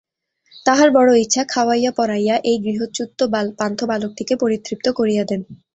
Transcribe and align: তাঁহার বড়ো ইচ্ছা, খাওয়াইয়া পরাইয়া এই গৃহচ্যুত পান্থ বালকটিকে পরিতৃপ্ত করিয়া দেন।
তাঁহার 0.65 0.89
বড়ো 0.91 1.13
ইচ্ছা, 1.15 1.41
খাওয়াইয়া 1.49 1.91
পরাইয়া 1.91 2.35
এই 2.43 2.57
গৃহচ্যুত 2.59 3.19
পান্থ 3.59 3.79
বালকটিকে 3.83 4.35
পরিতৃপ্ত 4.35 4.85
করিয়া 4.99 5.23
দেন। 5.23 5.41